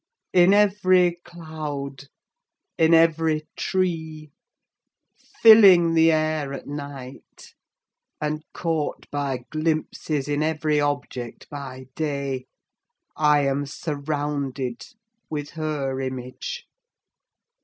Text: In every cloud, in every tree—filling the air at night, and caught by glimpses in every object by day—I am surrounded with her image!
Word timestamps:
In 0.33 0.51
every 0.51 1.19
cloud, 1.23 2.05
in 2.75 2.91
every 2.95 3.47
tree—filling 3.55 4.33
the 5.93 6.11
air 6.11 6.53
at 6.53 6.65
night, 6.65 7.53
and 8.19 8.43
caught 8.51 9.05
by 9.11 9.43
glimpses 9.51 10.27
in 10.27 10.41
every 10.41 10.79
object 10.81 11.47
by 11.51 11.85
day—I 11.93 13.41
am 13.41 13.67
surrounded 13.67 14.87
with 15.29 15.51
her 15.51 15.99
image! 16.01 16.65